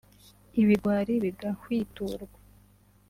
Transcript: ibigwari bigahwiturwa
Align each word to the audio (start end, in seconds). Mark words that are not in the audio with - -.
ibigwari 0.61 1.13
bigahwiturwa 1.23 2.37